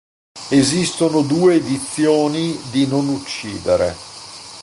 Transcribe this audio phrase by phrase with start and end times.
[0.49, 3.95] Esistono due edizioni di "Non uccidere".